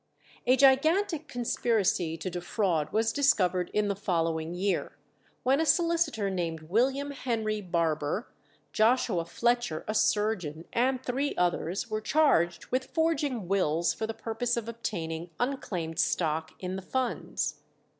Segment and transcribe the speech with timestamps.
[0.47, 4.97] A gigantic conspiracy to defraud was discovered in the following year,
[5.43, 8.27] when a solicitor named William Henry Barber,
[8.73, 14.57] Joshua Fletcher a surgeon, and three others were charged with forging wills for the purpose
[14.57, 17.59] of obtaining unclaimed stock in the funds.